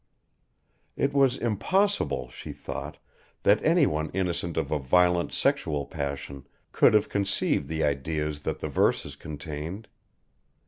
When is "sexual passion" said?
5.31-6.47